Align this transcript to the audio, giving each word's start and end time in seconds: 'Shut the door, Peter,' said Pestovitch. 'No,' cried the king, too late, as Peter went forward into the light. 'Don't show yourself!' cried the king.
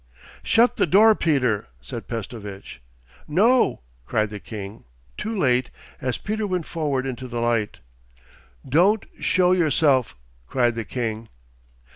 'Shut 0.41 0.77
the 0.77 0.87
door, 0.87 1.13
Peter,' 1.13 1.67
said 1.79 2.07
Pestovitch. 2.07 2.81
'No,' 3.27 3.81
cried 4.07 4.31
the 4.31 4.39
king, 4.39 4.85
too 5.15 5.37
late, 5.37 5.69
as 6.01 6.17
Peter 6.17 6.47
went 6.47 6.65
forward 6.65 7.05
into 7.05 7.27
the 7.27 7.39
light. 7.39 7.77
'Don't 8.67 9.05
show 9.19 9.51
yourself!' 9.51 10.15
cried 10.47 10.73
the 10.73 10.85
king. 10.85 11.29